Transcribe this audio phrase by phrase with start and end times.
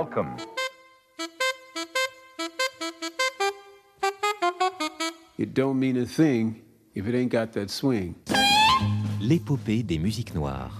[0.00, 0.34] Welcome.
[5.36, 6.62] It don't mean a thing
[6.94, 8.14] if it ain't got that swing.
[9.20, 10.72] L'épopée des musiques noires.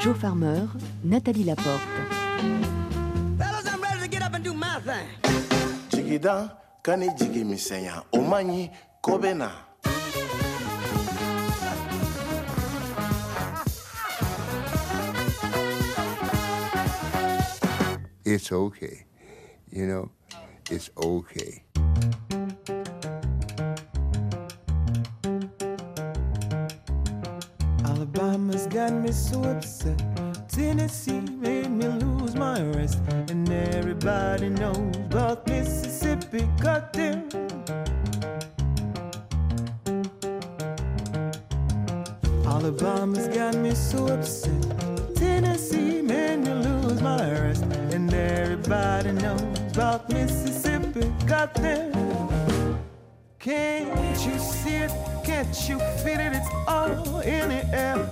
[0.00, 0.66] Joe Farmer,
[1.04, 1.86] Nathalie Laporte.
[3.38, 5.06] Fellas, I'm ready to get up and do my thing.
[5.90, 8.68] jigida kani jigi misɛnya o man
[18.32, 19.04] it's okay.
[19.70, 20.10] You know,
[20.70, 21.64] it's okay.
[27.84, 29.98] Alabama's got me so upset.
[30.48, 33.00] Tennessee made me lose my rest.
[33.28, 36.48] And everybody knows about Mississippi.
[36.60, 37.28] Goddamn.
[42.46, 45.16] Alabama's got me so upset.
[45.16, 46.71] Tennessee made me lose
[48.72, 51.12] everybody knows about Mississippi.
[51.26, 52.78] Goddamn.
[53.38, 54.92] Can't you see it?
[55.24, 56.32] Can't you feel it?
[56.32, 58.10] It's all in the air.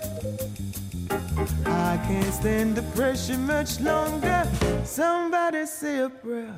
[1.67, 4.47] I can't stand the pressure much longer.
[4.84, 6.55] Somebody say a prayer.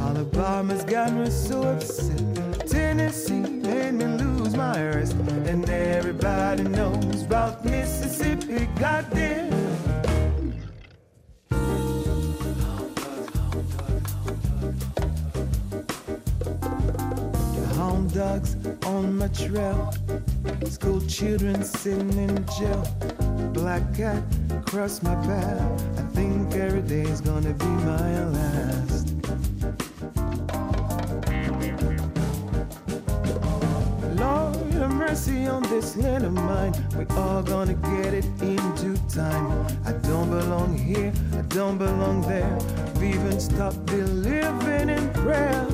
[0.00, 2.68] Alabama's got me so upset.
[2.68, 5.14] Tennessee made me lose my rest.
[5.46, 8.68] And everybody knows about Mississippi.
[8.78, 9.55] Goddamn.
[18.36, 19.94] Hound on my trail.
[20.66, 22.82] School children sitting in jail.
[23.54, 25.82] Black cat across my path.
[25.98, 29.14] I think every day is gonna be my last.
[34.16, 36.74] Lord have mercy on this land of mine.
[36.98, 39.66] We all gonna get it in due time.
[39.86, 42.58] I don't belong here, I don't belong there.
[43.00, 45.65] We even stop believing in prayer.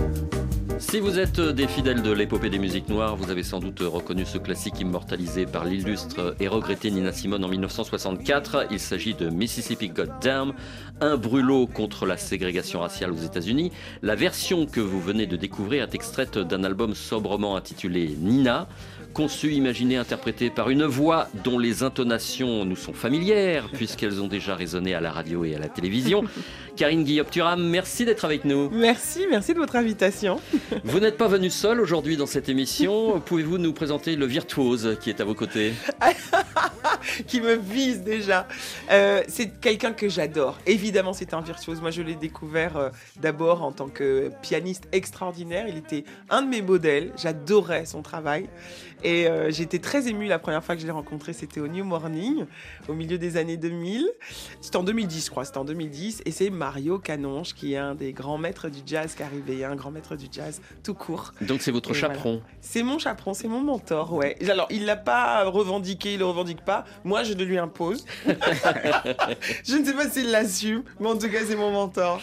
[0.92, 4.26] Si vous êtes des fidèles de l'épopée des musiques noires, vous avez sans doute reconnu
[4.26, 8.66] ce classique immortalisé par l'illustre et regretté Nina Simone en 1964.
[8.70, 10.52] Il s'agit de Mississippi Goddamn,
[11.00, 13.72] un brûlot contre la ségrégation raciale aux États-Unis.
[14.02, 18.68] La version que vous venez de découvrir est extraite d'un album sobrement intitulé Nina,
[19.12, 24.54] conçu, imaginé, interprété par une voix dont les intonations nous sont familières, puisqu'elles ont déjà
[24.54, 26.24] résonné à la radio et à la télévision.
[26.76, 28.70] Karine Guillaume-Turam, merci d'être avec nous.
[28.70, 30.40] Merci, merci de votre invitation.
[30.84, 33.20] Vous n'êtes pas venu seul aujourd'hui dans cette émission.
[33.20, 35.72] Pouvez-vous nous présenter le virtuose qui est à vos côtés?
[37.26, 38.46] Qui me vise déjà.
[38.90, 40.58] Euh, c'est quelqu'un que j'adore.
[40.66, 41.80] Évidemment, c'est un virtuose.
[41.80, 42.90] Moi, je l'ai découvert euh,
[43.20, 45.66] d'abord en tant que pianiste extraordinaire.
[45.68, 47.12] Il était un de mes modèles.
[47.20, 48.48] J'adorais son travail.
[49.04, 51.32] Et euh, j'étais très émue la première fois que je l'ai rencontré.
[51.32, 52.44] C'était au New Morning,
[52.88, 54.08] au milieu des années 2000.
[54.60, 55.44] C'était en 2010, je crois.
[55.44, 56.22] C'était en 2010.
[56.24, 59.64] Et c'est Mario Canonge qui est un des grands maîtres du jazz qui est arrivé.
[59.64, 61.32] Un grand maître du jazz tout court.
[61.40, 62.40] Donc, c'est votre Et chaperon.
[62.40, 62.56] voilà.
[62.60, 64.36] C'est mon chaperon, c'est mon mentor, ouais.
[64.48, 66.84] Alors, il l'a pas revendiqué, il le revendique pas.
[67.04, 68.04] Moi, je le lui impose.
[69.64, 72.20] je ne sais pas s'il l'assume, mais en tout cas, c'est mon mentor.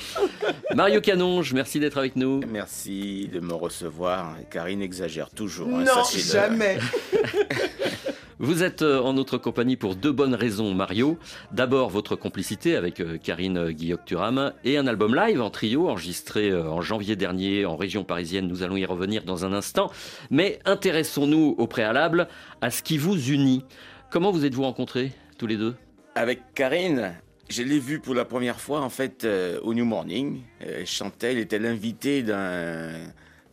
[0.76, 2.42] Mario Canonge, merci d'être avec nous.
[2.48, 6.32] merci de me recevoir karine exagère toujours hein, non, sachez-le.
[8.42, 11.18] Vous êtes euh, en notre compagnie pour deux bonnes raisons, Mario.
[11.52, 16.70] D'abord, votre complicité avec euh, Karine Guillaume-Turam et un album live en trio enregistré euh,
[16.70, 18.48] en janvier dernier en région parisienne.
[18.48, 19.92] Nous allons y revenir dans un instant.
[20.32, 22.30] Mais intéressons-nous au préalable
[22.62, 23.66] à ce qui vous unit.
[24.10, 25.76] Comment vous êtes-vous rencontrés tous les deux?
[26.16, 27.14] Avec Karine,
[27.50, 30.42] je l'ai vue pour la première fois en fait euh, au New Morning.
[30.62, 32.92] Euh, elle chantait, elle était l'invitée d'un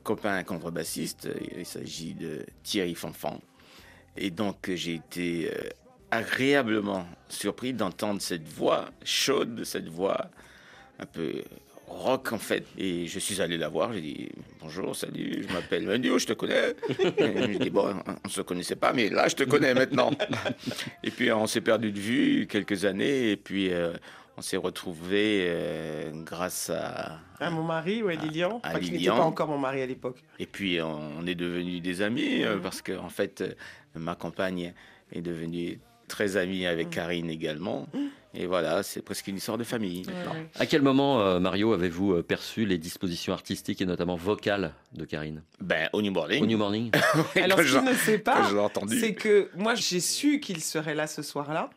[0.06, 1.28] copain contrebassiste.
[1.58, 3.40] Il s'agit de Thierry Fanfan.
[4.16, 5.68] Et donc j'ai été euh,
[6.12, 10.30] agréablement surpris d'entendre cette voix chaude, cette voix
[11.00, 11.42] un peu
[11.88, 12.64] rock en fait.
[12.78, 14.28] Et je suis allé la voir, j'ai dit
[14.60, 16.74] bonjour, salut, je m'appelle Mendio, je te connais.
[16.88, 17.94] Je dis bon,
[18.24, 20.12] on se connaissait pas, mais là je te connais maintenant.
[21.02, 23.92] et puis on s'est perdu de vue quelques années, et puis euh,
[24.36, 27.18] on s'est retrouvés euh, grâce à.
[27.40, 28.60] À mon mari, ouais, Lilian.
[28.62, 29.16] à Enfin, qui n'était Lilian.
[29.16, 30.22] pas encore mon mari à l'époque.
[30.38, 32.62] Et puis on, est devenus des amis euh, Mhm.
[32.62, 33.52] parce que en fait euh,
[33.94, 34.74] ma compagne
[35.12, 35.78] est devenue
[36.08, 36.92] très amie avec Mhm.
[36.92, 37.86] Karine également.
[38.38, 40.02] Et voilà, c'est presque une histoire de famille.
[40.56, 45.42] À quel moment, euh, Mario, avez-vous perçu les dispositions artistiques et notamment vocales de Karine?
[45.60, 46.42] Ben, au New Morning.
[46.42, 46.90] Au New Morning
[47.42, 49.00] Alors, ce je- qu'il ne sait quand pas, je l'ai entendu.
[49.00, 51.70] c'est que moi, j'ai su qu'il serait là ce soir-là.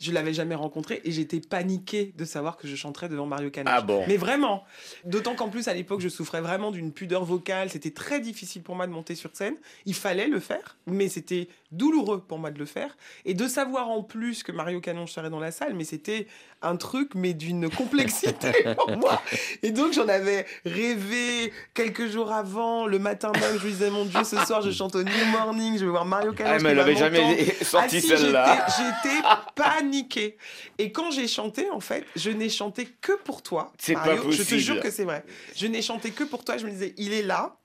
[0.00, 3.72] Je l'avais jamais rencontré et j'étais paniquée de savoir que je chanterais devant Mario Canoche.
[3.74, 4.64] Ah bon Mais vraiment.
[5.04, 7.70] D'autant qu'en plus, à l'époque, je souffrais vraiment d'une pudeur vocale.
[7.70, 9.56] C'était très difficile pour moi de monter sur scène.
[9.86, 12.96] Il fallait le faire, mais c'était douloureux pour moi de le faire.
[13.24, 16.26] Et de savoir en plus que Mario Canoche serait dans la salle, mais c'était
[16.62, 19.20] un truc, mais d'une complexité pour moi.
[19.62, 22.86] Et donc, j'en avais rêvé quelques jours avant.
[22.86, 25.78] Le matin même, je me disais, mon Dieu, ce soir, je chante au New Morning.
[25.78, 26.54] Je vais voir Mario Canoche.
[26.58, 27.14] Ah, mais elle va avait m'entendre.
[27.14, 28.66] jamais sorti Ah si, celle-là.
[28.78, 29.22] j'étais-
[29.54, 30.36] paniquée.
[30.78, 33.72] Et quand j'ai chanté, en fait, je n'ai chanté que pour toi.
[33.78, 34.30] C'est pas Mario.
[34.30, 34.60] Je te possible.
[34.60, 35.24] jure que c'est vrai.
[35.56, 36.56] Je n'ai chanté que pour toi.
[36.56, 37.56] Je me disais, il est là,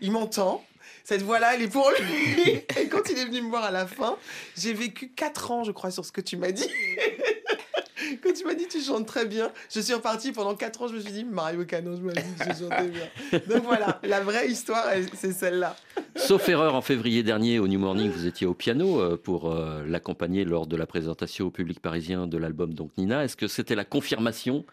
[0.00, 0.64] il m'entend.
[1.04, 2.52] Cette voix-là, elle est pour lui.
[2.80, 4.16] Et quand il est venu me voir à la fin,
[4.56, 6.68] j'ai vécu 4 ans, je crois, sur ce que tu m'as dit.
[8.22, 10.94] Quand tu m'as dit tu chantes très bien, je suis repartie pendant 4 ans, je
[10.94, 13.40] me suis dit Mario Canon, je m'a dit je chantais bien.
[13.48, 14.84] Donc voilà, la vraie histoire,
[15.14, 15.76] c'est celle-là.
[16.16, 19.84] Sauf erreur, en février dernier, au New Morning, vous étiez au piano euh, pour euh,
[19.86, 23.24] l'accompagner lors de la présentation au public parisien de l'album donc Nina.
[23.24, 24.64] Est-ce que c'était la confirmation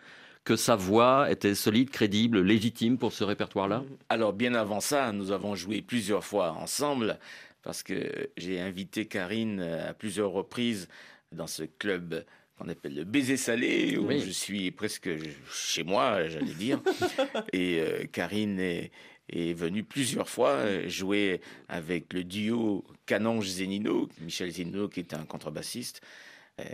[0.44, 3.84] que sa voix était solide, crédible, légitime pour ce répertoire-là?
[4.10, 7.20] Alors bien avant ça, nous avons joué plusieurs fois ensemble
[7.62, 10.88] parce que j'ai invité Karine euh, à plusieurs reprises
[11.32, 12.26] dans ce club
[12.58, 14.20] qu'on appelle le baiser salé où Oui.
[14.20, 15.10] je suis presque
[15.52, 16.82] chez moi, j'allais dire.
[17.54, 18.92] Et euh, Karine est,
[19.30, 21.40] est venue plusieurs fois euh, jouer
[21.70, 26.02] avec le duo Canonge Zenino, Michel Zenino qui est un contrebassiste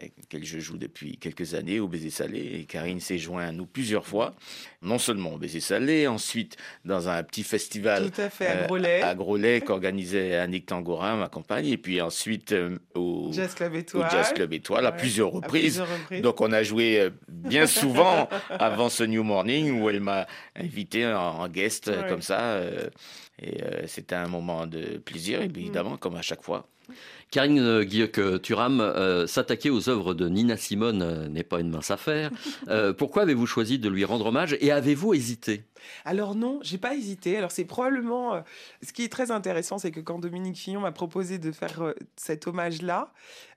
[0.04, 2.40] euh, quel je joue depuis quelques années au Baiser Salé.
[2.60, 4.36] Et Karine s'est joint à nous plusieurs fois,
[4.82, 8.66] non seulement au Baiser Salé, ensuite dans un petit festival Tout à fait, à euh,
[8.66, 13.78] Grolet, Grolet qu'organisait Annick Tangora, ma compagne, et puis ensuite euh, au, Jazz Club au
[13.78, 14.10] Étoile.
[14.12, 15.62] Jazz Club Étoile à plusieurs à reprises.
[15.78, 16.22] plusieurs reprises.
[16.22, 20.26] Donc on a joué euh, bien souvent avant ce New Morning où elle m'a
[20.56, 22.10] invité en, en guest euh, Ouais.
[22.10, 22.40] comme ça.
[22.42, 22.90] euh,
[23.42, 26.68] et euh, c'était un moment de plaisir, évidemment, comme à chaque fois.
[27.32, 31.92] Karine euh, Guillaume-Turam, euh, s'attaquer aux œuvres de Nina Simone euh, n'est pas une mince
[31.92, 32.32] affaire.
[32.70, 35.64] Euh, pourquoi avez-vous choisi de lui rendre hommage et avez-vous hésité?
[36.06, 37.38] Alors non, j'ai pas hésité.
[37.38, 38.42] Alors c'est probablement euh,
[38.84, 41.94] ce qui est très intéressant, c'est que quand Dominique Fillon m'a proposé de faire euh,
[42.16, 43.12] cet hommage-là,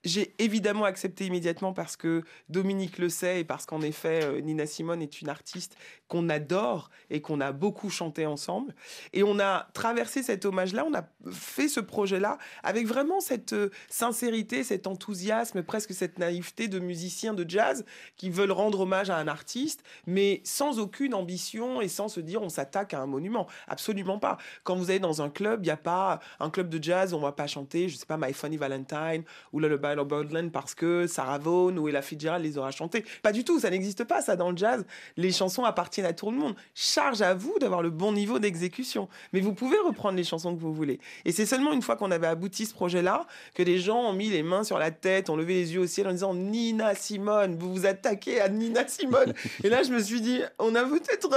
[0.04, 4.66] j'ai évidemment accepté immédiatement parce que Dominique le sait et parce qu'en effet euh, Nina
[4.66, 5.76] Simone est une artiste
[6.08, 8.74] qu'on adore et qu'on a beaucoup chanté ensemble.
[9.12, 13.54] Et on a traversé cet hommage-là, on a fait ce projet-là avec vraiment cette
[13.88, 17.84] sincérité, cet enthousiasme, presque cette naïveté de musiciens de jazz
[18.16, 22.42] qui veulent rendre hommage à un artiste, mais sans aucune ambition et sans se dire
[22.42, 23.46] on s'attaque à un monument.
[23.68, 24.38] Absolument pas.
[24.64, 27.20] Quand vous allez dans un club, il n'y a pas un club de jazz, on
[27.20, 31.06] va pas chanter, je sais pas, My Funny Valentine ou Lullaby of Birdland parce que
[31.06, 33.04] Sarah Vaughan ou Ella Fitzgerald les aura chantés.
[33.22, 34.84] Pas du tout, ça n'existe pas ça dans le jazz.
[35.16, 36.54] Les chansons appartiennent à tout le monde.
[36.74, 39.08] Charge à vous d'avoir le bon niveau d'exécution.
[39.32, 41.00] Mais vous pouvez reprendre les chansons que vous voulez.
[41.24, 44.30] Et c'est seulement une fois qu'on avait abouti ce projet-là que des gens ont mis
[44.30, 47.56] les mains sur la tête, ont levé les yeux au ciel en disant Nina Simone,
[47.56, 49.34] vous vous attaquez à Nina Simone.
[49.64, 51.28] Et là, je me suis dit, on a peut-être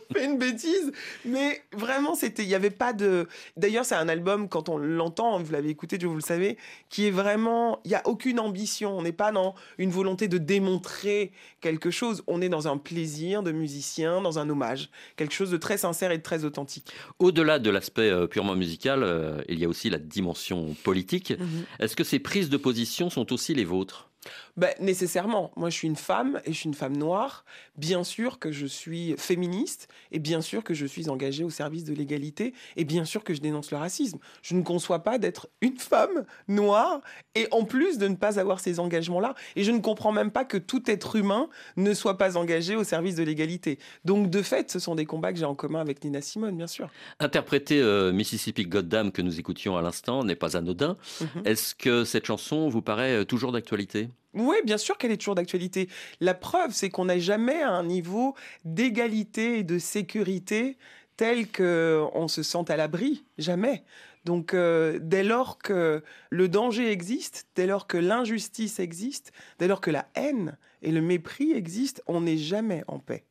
[0.12, 0.92] fait une bêtise,
[1.24, 3.26] mais vraiment, c'était, il n'y avait pas de.
[3.56, 6.56] D'ailleurs, c'est un album quand on l'entend, vous l'avez écouté, Dieu vous le savez,
[6.88, 8.96] qui est vraiment, il y a aucune ambition.
[8.96, 12.22] On n'est pas dans une volonté de démontrer quelque chose.
[12.26, 16.10] On est dans un plaisir de musicien, dans un hommage, quelque chose de très sincère
[16.10, 16.92] et de très authentique.
[17.18, 21.32] Au-delà de l'aspect euh, purement musical, euh, il y a aussi la dimension politique.
[21.78, 24.09] Est-ce que ces prises de position sont aussi les vôtres?
[24.56, 25.52] Ben, nécessairement.
[25.56, 27.44] Moi, je suis une femme et je suis une femme noire.
[27.76, 31.84] Bien sûr que je suis féministe et bien sûr que je suis engagée au service
[31.84, 34.18] de l'égalité et bien sûr que je dénonce le racisme.
[34.42, 37.00] Je ne conçois pas d'être une femme noire
[37.34, 39.34] et en plus de ne pas avoir ces engagements-là.
[39.56, 42.84] Et je ne comprends même pas que tout être humain ne soit pas engagé au
[42.84, 43.78] service de l'égalité.
[44.04, 46.66] Donc, de fait, ce sont des combats que j'ai en commun avec Nina Simone, bien
[46.66, 46.90] sûr.
[47.18, 50.96] Interpréter euh, Mississippi Goddam que nous écoutions à l'instant n'est pas anodin.
[51.20, 51.42] Mhm.
[51.46, 54.09] Est-ce que cette chanson vous paraît euh, toujours d'actualité?
[54.34, 55.88] Oui, bien sûr qu'elle est toujours d'actualité.
[56.20, 58.34] La preuve, c'est qu'on n'a jamais un niveau
[58.64, 60.76] d'égalité et de sécurité
[61.16, 63.24] tel qu'on se sent à l'abri.
[63.38, 63.84] Jamais.
[64.24, 69.80] Donc, euh, dès lors que le danger existe, dès lors que l'injustice existe, dès lors
[69.80, 73.24] que la haine et le mépris existent, on n'est jamais en paix.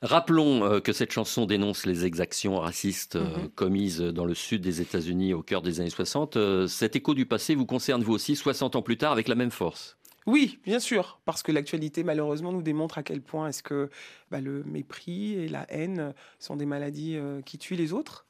[0.00, 3.48] Rappelons euh, que cette chanson dénonce les exactions racistes euh, Mhm.
[3.50, 6.36] commises dans le sud des États-Unis au cœur des années 60.
[6.36, 9.34] Euh, cet écho du passé vous concerne vous aussi 60 ans plus tard avec la
[9.34, 9.97] même force
[10.28, 13.88] Oui, bien sûr, parce que l'actualité malheureusement nous démontre à quel point est-ce que
[14.30, 18.26] bah, le mépris et la haine sont des maladies euh, qui tuent les autres.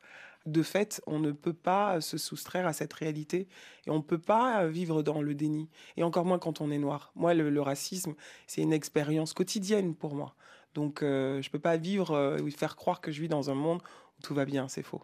[0.47, 3.49] De fait, on ne peut pas se soustraire à cette réalité
[3.85, 5.69] et on ne peut pas vivre dans le déni.
[5.97, 7.11] Et encore moins quand on est noir.
[7.17, 8.15] Moi, le, le racisme,
[8.47, 10.37] c'est une expérience quotidienne pour moi.
[10.75, 13.51] Donc, euh, je ne peux pas vivre euh, ou faire croire que je vis dans
[13.51, 13.83] un monde
[14.19, 15.03] où tout va bien, c'est faux.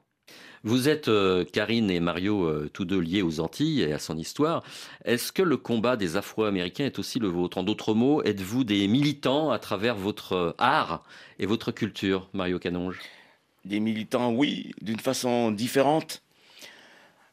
[0.65, 4.17] Vous êtes, euh, Karine et Mario, euh, tous deux liés aux Antilles et à son
[4.17, 4.65] histoire.
[5.05, 7.59] Est-ce que le combat des Afro-Américains est aussi le vôtre?
[7.59, 11.05] En d'autres mots, êtes-vous des militants à travers votre euh, art
[11.39, 12.99] et votre culture, Mario Canonge?
[13.67, 16.23] Des militants, oui, d'une façon différente.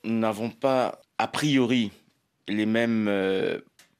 [0.03, 1.91] Nous n'avons pas, a priori,
[2.49, 3.09] les mêmes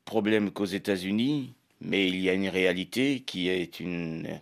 [0.03, 4.41] problèmes qu'aux États-Unis, mais il y a une réalité qui est une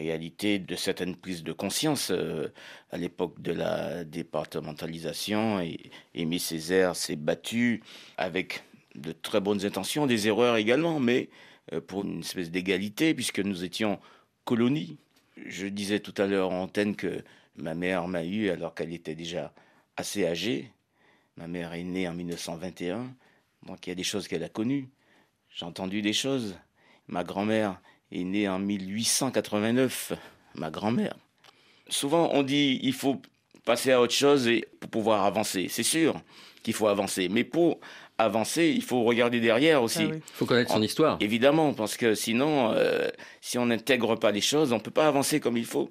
[0.00, 2.10] réalité de certaines prises de conscience.
[2.10, 2.48] Euh,
[2.90, 7.82] à l'époque de la départementalisation, et Aimé Césaire s'est battu
[8.16, 8.64] avec
[8.94, 11.28] de très bonnes intentions, des erreurs également, mais
[11.72, 14.00] euh, pour une espèce d'égalité, puisque nous étions
[14.44, 14.98] colonies.
[15.46, 17.22] Je disais tout à l'heure en antenne que
[17.56, 19.52] ma mère m'a eu alors qu'elle était déjà
[19.96, 20.72] assez âgée.
[21.36, 23.14] Ma mère est née en 1921,
[23.66, 24.88] donc il y a des choses qu'elle a connues.
[25.50, 26.56] J'ai entendu des choses.
[27.08, 27.80] Ma grand-mère
[28.12, 30.12] est née en 1889,
[30.54, 31.14] ma grand-mère.
[31.88, 33.20] Souvent on dit il faut
[33.64, 35.66] passer à autre chose et pour pouvoir avancer.
[35.68, 36.20] C'est sûr
[36.62, 37.78] qu'il faut avancer, mais pour
[38.18, 40.02] avancer, il faut regarder derrière aussi.
[40.02, 40.16] Ah oui.
[40.18, 41.16] Il faut connaître son histoire.
[41.20, 43.08] Évidemment, parce que sinon, euh,
[43.40, 45.90] si on n'intègre pas les choses, on ne peut pas avancer comme il faut.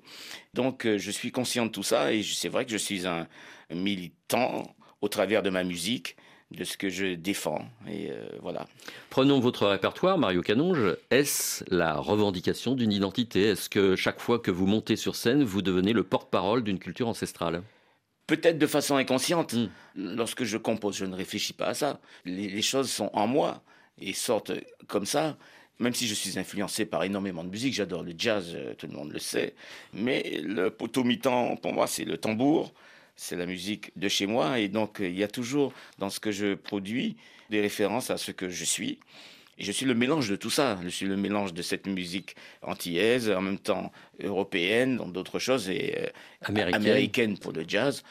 [0.53, 3.07] Donc, euh, je suis conscient de tout ça et je- c'est vrai que je suis
[3.07, 3.27] un
[3.73, 4.63] militant
[5.01, 6.15] au travers de ma musique,
[6.51, 7.65] de ce que je défends.
[7.87, 8.67] Et euh, voilà.
[9.09, 10.95] Prenons votre répertoire, Mario Canonge.
[11.11, 13.43] Est-ce la revendication d'une identité?
[13.43, 17.07] Est-ce que chaque fois que vous montez sur scène, vous devenez le porte-parole d'une culture
[17.07, 17.61] ancestrale?
[18.27, 19.53] Peut-être de façon inconsciente.
[19.53, 19.69] Mm.
[19.95, 21.99] Lorsque je compose, je ne réfléchis pas à ça.
[22.25, 23.61] Les, les choses sont en moi
[23.99, 24.53] et sortent
[24.87, 25.37] comme ça.
[25.79, 28.93] Même si je suis influencé par énormément de musique, j'adore le jazz, euh, tout le
[28.93, 29.53] monde le sait.
[29.93, 32.73] Mais le potomitan, pour moi, c'est le tambour,
[33.19, 34.59] c'est la musique de chez moi.
[34.59, 37.17] Et donc, euh, il y a toujours dans ce que je produis
[37.49, 38.97] des références à ce que je suis.
[39.57, 40.79] Et je suis le mélange de tout ça.
[40.81, 43.91] Je suis le mélange de cette musique antillaise, en même temps
[44.23, 46.07] européenne, dans d'autres choses, et euh,
[46.43, 46.81] Américaine.
[46.81, 48.03] américaine pour le jazz.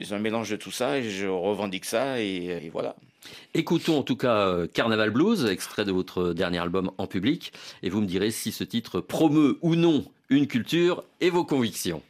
[0.00, 2.96] C'est un mélange de tout ça et je revendique ça et, et voilà.
[3.54, 7.52] Écoutons en tout cas euh, Carnaval Blues, extrait de votre dernier album en public,
[7.84, 12.02] et vous me direz si ce titre promeut ou non une culture et vos convictions.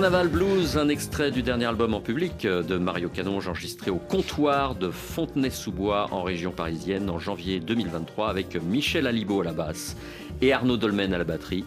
[0.00, 3.98] Carnaval Blues, un extrait du dernier album en public euh, de Mario Canonge enregistré au
[3.98, 9.98] comptoir de Fontenay-sous-Bois en région parisienne en janvier 2023 avec Michel Alibo à la basse
[10.40, 11.66] et Arnaud Dolmen à la batterie.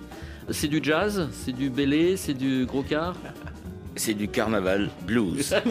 [0.49, 3.13] C'est du jazz, c'est du bélé, c'est du gros quart?
[3.95, 5.53] C'est du carnaval blues.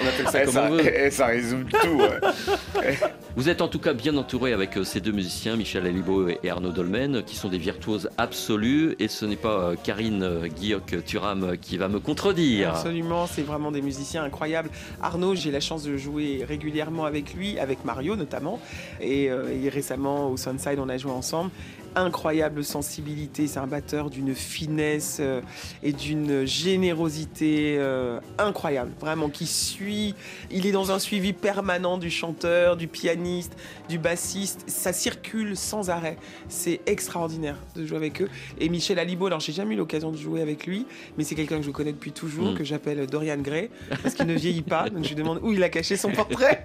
[0.00, 0.86] On appelle ça Et comme ça, on veut.
[1.06, 1.98] et ça résume tout.
[1.98, 2.98] ouais.
[3.36, 6.48] Vous êtes en tout cas bien entouré avec euh, ces deux musiciens, Michel Alibo et
[6.50, 8.94] Arnaud Dolmen, qui sont des virtuoses absolus.
[9.00, 12.70] Et ce n'est pas euh, Karine euh, Guilloc-Turam qui va me contredire.
[12.70, 14.70] Absolument, c'est vraiment des musiciens incroyables.
[15.02, 18.60] Arnaud, j'ai la chance de jouer régulièrement avec lui, avec Mario notamment.
[19.00, 21.50] Et, et récemment, au Sunside, on a joué ensemble.
[21.96, 25.40] Incroyable sensibilité, c'est un batteur d'une finesse euh,
[25.82, 30.14] et d'une générosité euh, incroyable, vraiment qui suit.
[30.50, 33.56] Il est dans un suivi permanent du chanteur, du pianiste,
[33.88, 34.64] du bassiste.
[34.66, 36.16] Ça circule sans arrêt.
[36.48, 38.28] C'est extraordinaire de jouer avec eux.
[38.58, 40.86] Et Michel Alibo, alors j'ai jamais eu l'occasion de jouer avec lui,
[41.16, 42.54] mais c'est quelqu'un que je connais depuis toujours, Mm.
[42.56, 43.70] que j'appelle Dorian Gray,
[44.02, 44.90] parce qu'il ne vieillit pas.
[44.90, 46.64] Donc je lui demande où il a caché son portrait.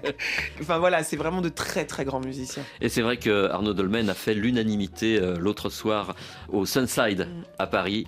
[0.60, 2.64] Enfin voilà, c'est vraiment de très très grands musiciens.
[2.80, 6.14] Et c'est vrai que Arnaud Dolmen a fait l'unanimité l'autre soir
[6.48, 8.06] au Sunside à Paris.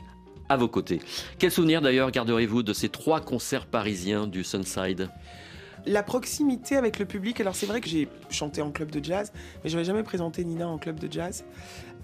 [0.48, 1.00] À vos côtés.
[1.38, 5.08] Quel souvenir d'ailleurs garderez-vous de ces trois concerts parisiens du Sunside?
[5.86, 9.32] La proximité avec le public, alors c'est vrai que j'ai chanté en club de jazz,
[9.62, 11.44] mais je n'avais jamais présenté Nina en club de jazz.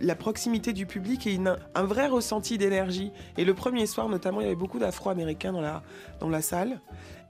[0.01, 1.39] La proximité du public et
[1.75, 3.11] un vrai ressenti d'énergie.
[3.37, 5.83] Et le premier soir, notamment, il y avait beaucoup d'Afro-Américains dans la,
[6.19, 6.81] dans la salle.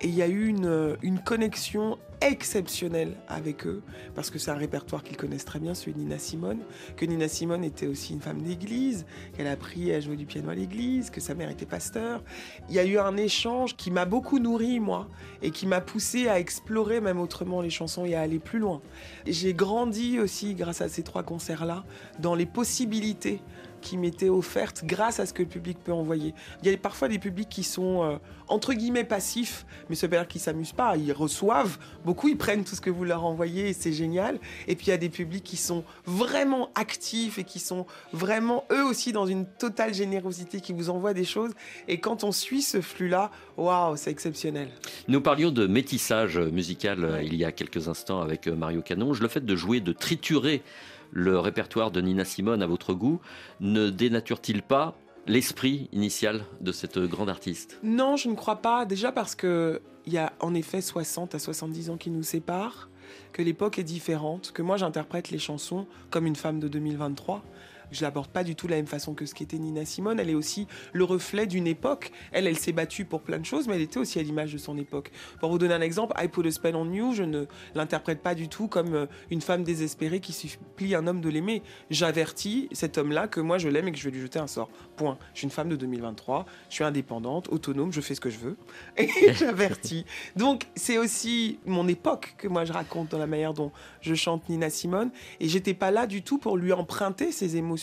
[0.01, 3.83] Et il y a eu une, une connexion exceptionnelle avec eux,
[4.15, 6.61] parce que c'est un répertoire qu'ils connaissent très bien, celui de Nina Simone,
[6.97, 9.07] que Nina Simone était aussi une femme d'église,
[9.37, 12.23] qu'elle a appris à jouer du piano à l'église, que sa mère était pasteur.
[12.69, 15.09] Il y a eu un échange qui m'a beaucoup nourri, moi,
[15.43, 18.81] et qui m'a poussé à explorer même autrement les chansons et à aller plus loin.
[19.27, 21.85] J'ai grandi aussi, grâce à ces trois concerts-là,
[22.19, 23.41] dans les possibilités
[23.81, 26.35] qui m'étaient offertes grâce à ce que le public peut envoyer.
[26.63, 28.17] Il y a parfois des publics qui sont euh,
[28.49, 32.65] entre guillemets passifs, mais ça veut dire qu'ils s'amusent pas, ils reçoivent beaucoup, ils prennent
[32.65, 34.39] tout ce que vous leur envoyez et c'est génial.
[34.67, 38.65] Et puis il y a des publics qui sont vraiment actifs et qui sont vraiment
[38.73, 41.53] eux aussi dans une totale générosité, qui vous envoient des choses.
[41.87, 44.69] Et quand on suit ce flux-là, waouh, c'est exceptionnel.
[45.09, 49.21] Nous parlions de métissage musical euh, il y a quelques instants avec euh, Mario Canonge.
[49.21, 50.63] Le fait de jouer, de triturer
[51.11, 53.21] le répertoire de Nina Simone à votre goût
[53.61, 54.97] ne dénature-t-il pas
[55.27, 57.79] l'esprit initial de cette grande artiste?
[57.83, 58.85] Non, je ne crois pas.
[58.85, 62.89] Déjà parce que il y a en effet 60 à 70 ans qui nous séparent,
[63.33, 67.45] que l'époque est différente, que moi j'interprète les chansons comme une femme de 2023.
[67.91, 70.21] Je l'aborde pas du tout de la même façon que ce qu'était Nina Simone.
[70.21, 72.11] Elle est aussi le reflet d'une époque.
[72.33, 74.59] Elle, elle s'est battue pour plein de choses, mais elle était aussi à l'image de
[74.59, 75.11] son époque.
[75.41, 78.35] Pour vous donner un exemple, I Put a Spell on You, je ne l'interprète pas
[78.35, 81.63] du tout comme euh, une femme désespérée qui supplie un homme de l'aimer.
[81.91, 84.69] J'avertis cet homme-là que moi je l'aime et que je vais lui jeter un sort.
[84.97, 85.19] Point.
[85.33, 88.39] Je suis une femme de 2023, je suis indépendante, autonome, je fais ce que je
[88.39, 88.57] veux.
[88.97, 90.05] Et j'avertis.
[90.37, 94.49] Donc c'est aussi mon époque que moi je raconte dans la manière dont je chante
[94.49, 95.11] Nina Simone.
[95.41, 97.78] Et j'étais pas là du tout pour lui emprunter ses émotions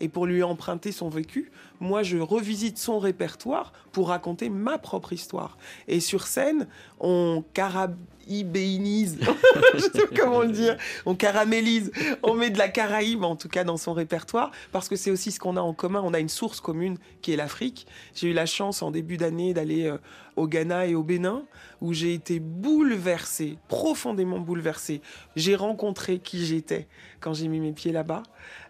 [0.00, 1.50] et pour lui emprunter son vécu.
[1.80, 5.58] Moi, je revisite son répertoire pour raconter ma propre histoire.
[5.88, 6.66] Et sur scène,
[7.00, 9.18] on carabéinise,
[9.74, 13.48] je sais pas comment le dire, on caramélise, on met de la Caraïbe en tout
[13.48, 16.02] cas dans son répertoire parce que c'est aussi ce qu'on a en commun.
[16.04, 17.86] On a une source commune qui est l'Afrique.
[18.14, 19.98] J'ai eu la chance en début d'année d'aller euh,
[20.36, 21.44] au Ghana et au Bénin
[21.80, 25.00] où j'ai été bouleversée, profondément bouleversée.
[25.34, 26.88] J'ai rencontré qui j'étais
[27.20, 28.22] quand j'ai mis mes pieds là-bas.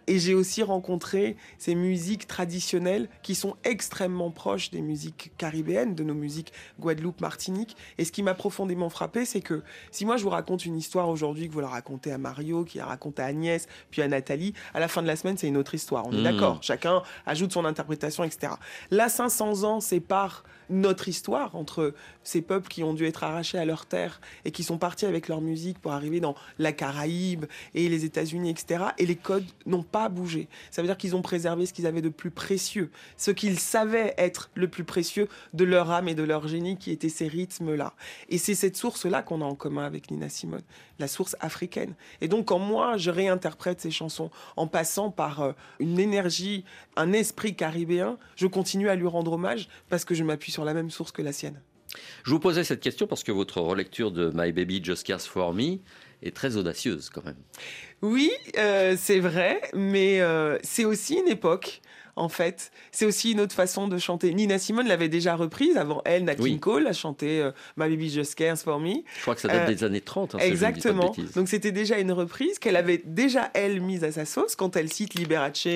[0.07, 6.03] Et j'ai aussi rencontré ces musiques traditionnelles qui sont extrêmement proches des musiques caribéennes, de
[6.03, 7.75] nos musiques Guadeloupe, Martinique.
[7.97, 11.09] Et ce qui m'a profondément frappé, c'est que si moi je vous raconte une histoire
[11.09, 14.53] aujourd'hui, que vous la racontez à Mario, qui la raconte à Agnès, puis à Nathalie,
[14.73, 16.05] à la fin de la semaine, c'est une autre histoire.
[16.07, 16.23] On est Mmh.
[16.23, 16.59] d'accord.
[16.61, 18.53] Chacun ajoute son interprétation, etc.
[18.91, 23.65] Là, 500 ans séparent notre histoire entre ces peuples qui ont dû être arrachés à
[23.65, 27.89] leur terre et qui sont partis avec leur musique pour arriver dans la Caraïbe et
[27.89, 28.85] les États-Unis, etc.
[28.97, 30.47] Et les codes n'ont pas bougé.
[30.71, 34.13] Ça veut dire qu'ils ont préservé ce qu'ils avaient de plus précieux, ce qu'ils savaient
[34.17, 37.93] être le plus précieux de leur âme et de leur génie, qui étaient ces rythmes-là.
[38.29, 40.61] Et c'est cette source-là qu'on a en commun avec Nina Simone,
[40.99, 41.93] la source africaine.
[42.21, 47.13] Et donc, quand moi, je réinterprète ces chansons en passant par euh, une énergie, un
[47.13, 50.89] esprit caribéen, je continue à lui rendre hommage parce que je m'appuie sur la même
[50.89, 51.61] source que la sienne.
[52.23, 55.53] Je vous posais cette question parce que votre relecture de My Baby Just Cares For
[55.53, 55.77] Me
[56.23, 57.37] est très audacieuse quand même.
[58.01, 61.81] Oui, euh, c'est vrai, mais euh, c'est aussi une époque.
[62.17, 64.33] En fait, c'est aussi une autre façon de chanter.
[64.33, 66.23] Nina Simone l'avait déjà reprise avant elle.
[66.25, 66.51] Nat Oui.
[66.51, 68.95] King Cole a chanté euh, My Baby Just Cares for Me.
[69.15, 70.35] Je crois que ça date Euh, des années 30.
[70.35, 71.13] hein, Exactement.
[71.35, 74.91] Donc c'était déjà une reprise qu'elle avait déjà elle mise à sa sauce quand elle
[74.91, 75.67] cite Liberace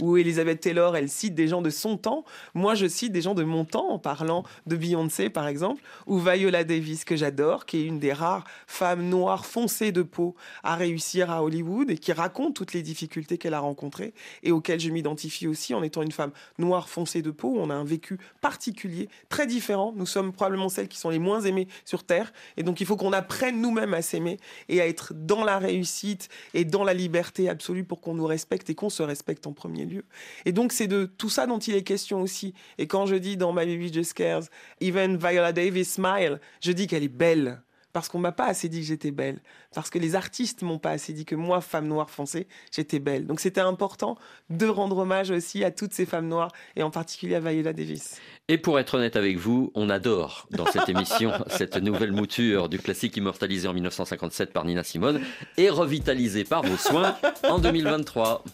[0.00, 0.96] ou Elizabeth Taylor.
[0.96, 2.24] Elle cite des gens de son temps.
[2.54, 6.18] Moi, je cite des gens de mon temps en parlant de Beyoncé par exemple ou
[6.18, 10.76] Viola Davis que j'adore, qui est une des rares femmes noires foncées de peau à
[10.76, 14.90] réussir à Hollywood et qui raconte toutes les difficultés qu'elle a rencontrées et auxquelles je
[14.90, 19.08] m'identifie aussi en étant une femme noire foncée de peau, on a un vécu particulier,
[19.28, 19.92] très différent.
[19.96, 22.32] Nous sommes probablement celles qui sont les moins aimées sur Terre.
[22.56, 26.28] Et donc il faut qu'on apprenne nous-mêmes à s'aimer et à être dans la réussite
[26.54, 29.84] et dans la liberté absolue pour qu'on nous respecte et qu'on se respecte en premier
[29.84, 30.04] lieu.
[30.44, 32.54] Et donc c'est de tout ça dont il est question aussi.
[32.78, 34.44] Et quand je dis dans My Baby Just Cares,
[34.80, 38.80] even Viola Davis smile, je dis qu'elle est belle parce qu'on m'a pas assez dit
[38.80, 39.40] que j'étais belle,
[39.74, 43.26] parce que les artistes m'ont pas assez dit que moi, femme noire foncée, j'étais belle.
[43.26, 44.16] Donc c'était important
[44.50, 48.20] de rendre hommage aussi à toutes ces femmes noires et en particulier à Viola Davis.
[48.48, 52.78] Et pour être honnête avec vous, on adore dans cette émission cette nouvelle mouture du
[52.78, 55.20] classique immortalisé en 1957 par Nina Simone
[55.56, 58.44] et revitalisé par vos soins en 2023.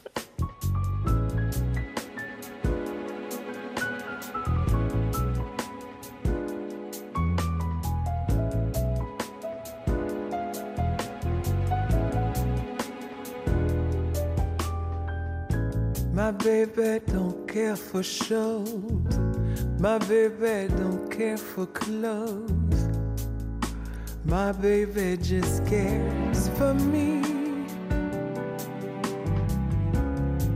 [16.14, 18.68] My baby don't care for shows.
[19.80, 22.88] My baby don't care for clothes.
[24.24, 27.20] My baby just cares for me.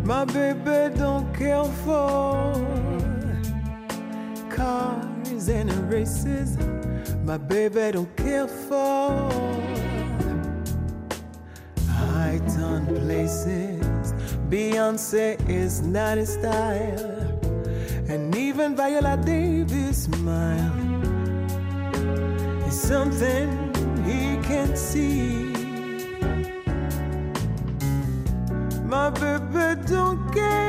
[0.04, 2.54] My baby don't care for
[4.50, 6.56] cars and races.
[7.24, 9.28] My baby don't care for
[11.88, 13.77] high town places.
[14.48, 17.38] Beyonce is not his style,
[18.08, 20.72] and even Viola Davis' smile
[22.66, 23.48] is something
[24.06, 25.52] he can't see.
[28.86, 30.67] My baby don't care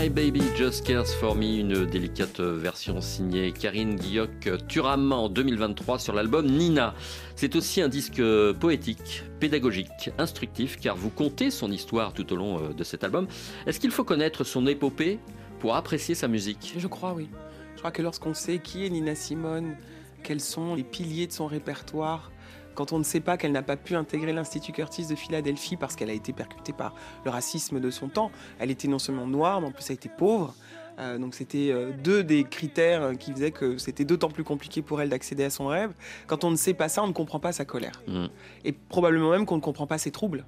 [0.00, 5.98] My Baby Just Cares For Me, une délicate version signée Karine Guilloc Turam en 2023
[5.98, 6.94] sur l'album Nina.
[7.34, 8.22] C'est aussi un disque
[8.60, 13.26] poétique, pédagogique, instructif, car vous contez son histoire tout au long euh, de cet album.
[13.66, 15.18] Est-ce qu'il faut connaître son épopée
[15.58, 16.74] pour apprécier sa musique?
[16.76, 17.28] Je crois, oui.
[17.74, 19.74] Je crois que lorsqu'on sait qui est Nina Simone,
[20.22, 22.30] quels sont les piliers de son répertoire,
[22.78, 25.96] quand on ne sait pas qu'elle n'a pas pu intégrer l'Institut Curtis de Philadelphie parce
[25.96, 29.60] qu'elle a été percutée par le racisme de son temps, elle était non seulement noire,
[29.60, 30.54] mais en plus elle était pauvre.
[31.00, 35.00] Euh, donc c'était euh, deux des critères qui faisaient que c'était d'autant plus compliqué pour
[35.00, 35.90] elle d'accéder à son rêve.
[36.28, 38.00] Quand on ne sait pas ça, on ne comprend pas sa colère.
[38.06, 38.26] Mm.
[38.64, 40.44] Et probablement même qu'on ne comprend pas ses troubles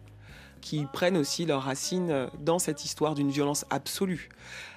[0.60, 4.28] qui prennent aussi leurs racines dans cette histoire d'une violence absolue.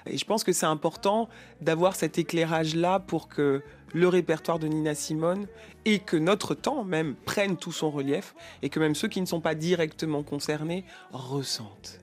[0.06, 1.28] Et je pense que c'est important
[1.60, 3.62] d'avoir cet éclairage-là pour que
[3.94, 5.46] le répertoire de Nina Simone
[5.84, 9.26] et que notre temps même prenne tout son relief et que même ceux qui ne
[9.26, 12.00] sont pas directement concernés ressentent.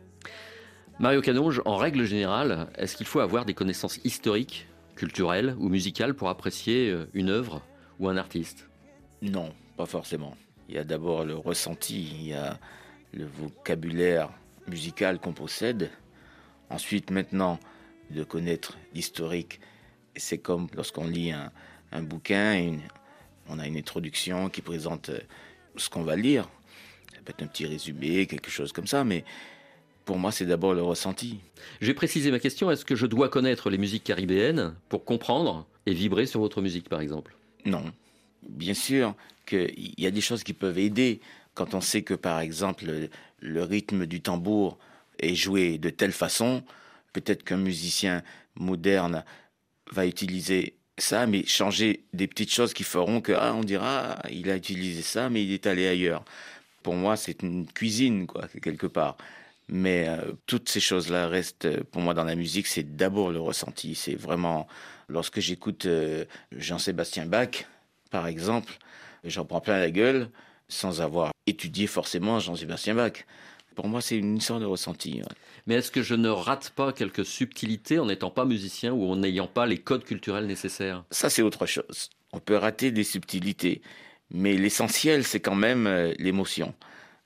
[0.99, 6.13] Mario Canonge, en règle générale, est-ce qu'il faut avoir des connaissances historiques, culturelles ou musicales
[6.13, 7.61] pour apprécier euh, une œuvre
[7.99, 8.69] ou un artiste?
[9.21, 10.35] Non, pas forcément.
[10.69, 12.59] Il y a d'abord le ressenti, il y a
[13.13, 14.29] le vocabulaire
[14.67, 15.89] musical qu'on possède.
[16.69, 17.59] Ensuite, maintenant,
[18.09, 19.59] de connaître l'historique,
[20.15, 21.51] c'est comme lorsqu'on lit un,
[21.91, 22.81] un bouquin, une-
[23.49, 25.19] on a une introduction qui présente euh,
[25.77, 26.47] ce qu'on va lire.
[27.13, 29.23] Ça peut être un petit résumé, quelque chose comme ça, mais
[30.05, 31.39] pour moi, c'est d'abord le ressenti.
[31.81, 35.93] J'ai précisé ma question, est-ce que je dois connaître les musiques caribéennes pour comprendre et
[35.93, 37.35] vibrer sur votre musique par exemple?
[37.65, 37.83] Non.
[38.47, 41.21] Bien sûr qu'il y a des choses qui peuvent aider
[41.61, 42.85] quand on sait que, par exemple,
[43.39, 44.79] le, rythme du tambour
[45.19, 46.63] est joué de telle façon.
[47.13, 48.23] Peut-être qu'un musicien
[48.55, 49.23] moderne
[49.91, 54.27] va utiliser ça, mais changer des petites choses qui feront que, ah, on dira, ah,
[54.31, 56.25] il a utilisé ça, mais il est allé ailleurs.
[56.81, 59.17] Pour moi, c'est une cuisine, quoi, quelque part.
[59.69, 63.39] Mais euh, toutes ces choses-là restent, euh, pour moi, dans la musique, c'est d'abord le
[63.39, 63.93] ressenti.
[63.93, 64.67] C'est vraiment,
[65.07, 67.67] lorsque j'écoute euh, Jean-Sébastien Bach,
[68.09, 68.73] par exemple,
[69.23, 70.31] j'en prends plein la gueule
[70.71, 73.25] sans avoir étudié forcément Jean-Sébastien Bach.
[73.75, 75.15] Pour moi, c'est une sorte de ressenti.
[75.15, 75.35] ouais.
[75.67, 79.17] Mais est-ce que je ne rate pas quelques subtilités en n'étant pas musicien ou en
[79.17, 81.03] n'ayant pas les codes culturels nécessaires?
[81.11, 82.09] Ça, c'est autre chose.
[82.33, 83.81] On peut rater des subtilités,
[84.31, 86.73] mais l'essentiel, c'est quand même euh, l'émotion.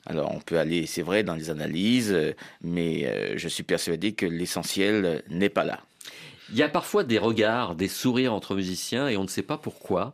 [0.07, 4.13] Alors, on peut aller, c'est vrai, dans les analyses, euh, mais euh, je suis persuadé
[4.13, 5.81] que l'essentiel n'est pas là.
[6.51, 9.57] Il y a parfois des regards, des sourires entre musiciens et on ne sait pas
[9.57, 10.13] pourquoi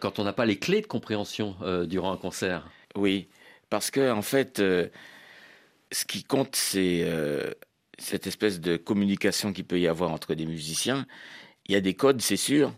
[0.00, 2.68] quand on n'a pas les clés de compréhension euh, durant un concert.
[2.96, 3.28] Oui,
[3.68, 4.88] parce que en fait, euh,
[5.92, 7.52] ce qui compte, c'est euh,
[7.98, 11.06] cette espèce de communication qu'il peut y avoir entre des musiciens.
[11.66, 12.74] Il y a des codes, c'est sûr,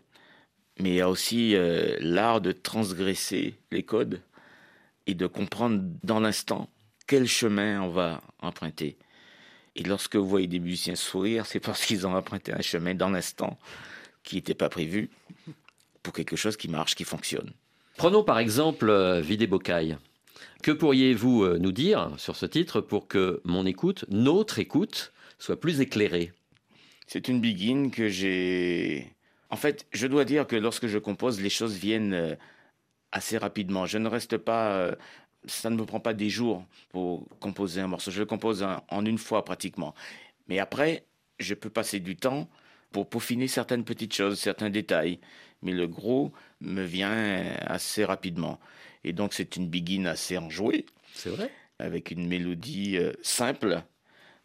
[0.80, 1.54] mais il y a aussi
[2.00, 4.20] l'art de transgresser les codes
[5.06, 6.68] et de comprendre dans l'instant
[7.06, 8.98] quel chemin on va emprunter.
[9.76, 13.08] Et lorsque vous voyez des musiciens sourire, c'est parce qu'ils ont emprunté un chemin dans
[13.08, 13.58] l'instant
[14.22, 15.08] qui n'était pas prévu
[16.02, 17.52] pour quelque chose qui marche, qui fonctionne.
[17.96, 19.96] Prenons par exemple euh, Vide Bocaille.
[20.62, 25.60] Que pourriez-vous euh, nous dire sur ce titre pour que mon écoute, notre écoute, soit
[25.60, 26.32] plus éclairée?
[27.06, 29.14] C'est une begin que j'ai.
[29.50, 32.34] En fait, je dois dire que lorsque je compose, les choses viennent euh,
[33.10, 33.86] assez rapidement.
[33.86, 34.94] Je ne reste pas.
[35.46, 38.10] Ça ne me prend pas des jours pour composer un morceau.
[38.10, 39.92] Je le compose en une fois pratiquement.
[40.46, 41.04] Mais après,
[41.40, 42.48] je peux passer du temps
[42.92, 45.18] pour peaufiner certaines petites choses, certains détails.
[45.62, 48.58] Mais le gros me vient assez rapidement.
[49.04, 51.50] Et donc, c'est une begin assez enjouée, C'est vrai
[51.82, 53.82] avec une mélodie euh, simple,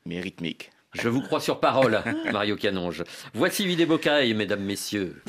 [0.05, 0.71] mais rythmique.
[0.93, 3.03] Je vous crois sur parole, Mario Canonge.
[3.33, 5.21] Voici Vide Bocaille, mesdames, messieurs.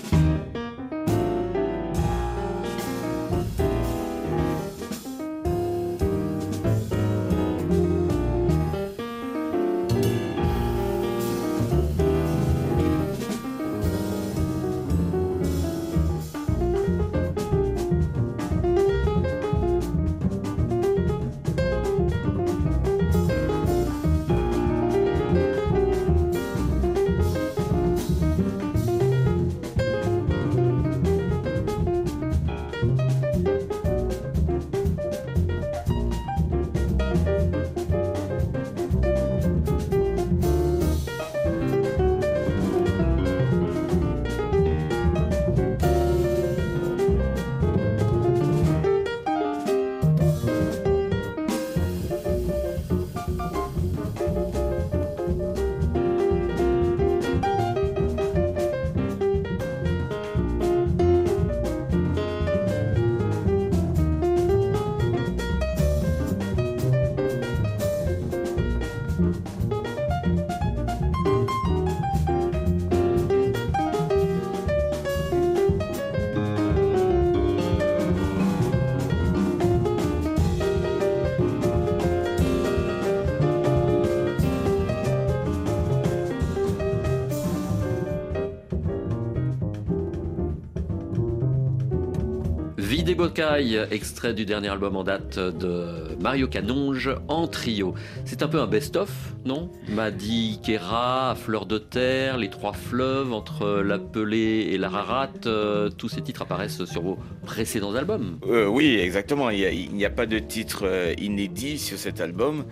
[93.19, 97.95] Bocaille, extrait du dernier album en date de Mario Canonge en trio.
[98.25, 99.11] C'est un peu un best-of,
[99.45, 99.73] non?
[99.89, 105.91] Madi Kera, Fleur de Terre, Les Trois Fleuves, entre La Pelée et La Rarate, euh,
[105.91, 108.39] tous ces titres apparaissent sur vos précédents albums.
[108.47, 109.51] Euh, oui, exactement.
[109.51, 112.67] Il n'y a, pas de titre euh, inédit sur cet album,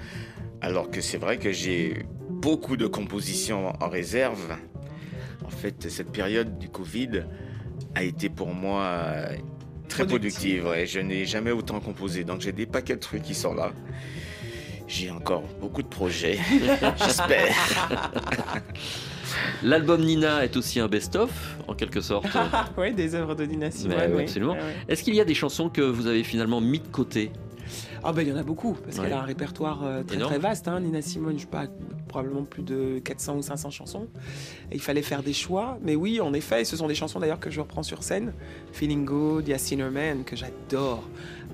[0.60, 4.54] alors que c'est vrai que j'ai beaucoup de compositions en réserve.
[5.44, 7.24] En fait, cette période du Covid
[7.96, 9.26] a été pour moi
[9.88, 10.62] très Productive.
[10.62, 10.66] productive.
[10.66, 10.86] ouais.
[10.86, 13.72] Je n'ai jamais autant composé, donc j'ai des paquets de trucs qui sont là.
[14.88, 16.38] J'ai encore beaucoup de projets,
[16.98, 17.54] j'espère.
[19.62, 21.30] L'album Nina est aussi un best-of,
[21.66, 22.26] en quelque sorte.
[22.78, 23.96] oui, des œuvres de Nina Simone.
[23.98, 24.22] Mais oui, oui.
[24.22, 24.52] absolument.
[24.52, 24.76] Ouais.
[24.88, 27.32] Est-ce qu'il y a des chansons que vous avez finalement mis de côté?
[28.04, 29.04] Ah ben il y en a beaucoup, parce Ouais.
[29.04, 30.30] qu'elle a un répertoire euh, très Énorme.
[30.32, 30.68] très vaste.
[30.68, 30.80] hein.
[30.80, 31.66] Nina Simone, je sais pas,
[32.08, 34.06] probablement plus de 400 ou 500 chansons.
[34.70, 35.78] Et il fallait faire des choix.
[35.82, 38.32] Mais oui, en effet, et ce sont des chansons d'ailleurs que je reprends sur scène.
[38.72, 41.02] Feeling Good, il y a Sinner Man, que j'adore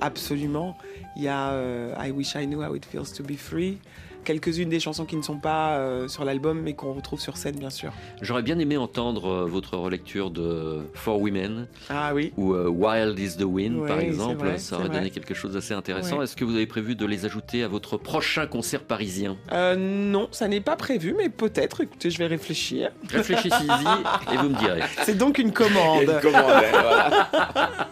[0.01, 0.77] absolument.
[1.17, 3.79] Il y a euh, I Wish I Knew How It Feels to Be Free.
[4.25, 7.57] Quelques-unes des chansons qui ne sont pas euh, sur l'album, mais qu'on retrouve sur scène,
[7.57, 7.93] bien sûr.
[8.21, 12.33] J'aurais bien aimé entendre euh, votre relecture de For Women Ah oui.
[12.37, 14.37] ou euh, Wild is the Wind, Ouais, par exemple.
[14.47, 14.99] vrai, Ça aurait vrai.
[14.99, 16.19] donné quelque chose d'assez intéressant.
[16.19, 16.25] Ouais.
[16.25, 19.37] Est-ce que vous avez prévu de les ajouter à votre prochain concert parisien?
[19.53, 21.81] Euh, non, ça n'est pas prévu, mais peut-être.
[21.83, 22.91] Écoutez, je vais réfléchir.
[23.11, 24.81] Réfléchissez-y et vous me direz.
[25.05, 26.09] C'est donc une commande.
[26.09, 27.29] a une commande, voilà.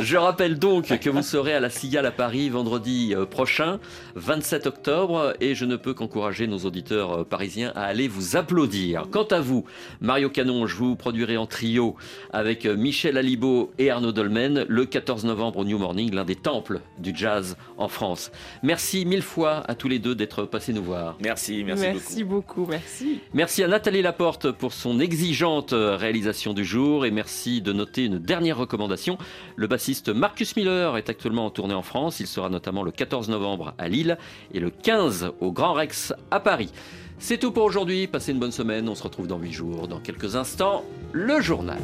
[0.00, 3.78] Je rappelle donc que vous serez à la Cigale à Paris vendredi prochain,
[4.14, 9.06] 27 octobre, et je ne peux qu'encourager nos auditeurs euh, parisiens à aller vous applaudir.
[9.10, 9.64] Quant à vous,
[10.00, 11.96] Mario Canonge, vous produirez en trio
[12.32, 16.36] avec euh, Michel Alibo et Arnaud Dolmen le 14 novembre au New Morning, l'un des
[16.36, 18.30] temples du jazz en France.
[18.62, 21.16] Merci mille fois à tous les deux d'être passés nous voir.
[21.20, 23.20] Merci, merci, Merci beaucoup, merci.
[23.34, 28.04] Merci à Nathalie Laporte pour son exigeante euh, réalisation du jour et merci de noter
[28.04, 29.18] une dernière recommandation.
[29.56, 32.20] Le bassiste Marcus Miller est actuellement en tournée en France.
[32.20, 34.18] Il sera notamment le 14 novembre à Lille
[34.52, 36.70] et le 15 au Grand Rex à Paris.
[37.18, 38.06] C'est tout pour aujourd'hui.
[38.06, 38.88] Passez une bonne semaine.
[38.88, 39.88] On se retrouve dans 8 jours.
[39.88, 41.78] Dans quelques instants, le journal.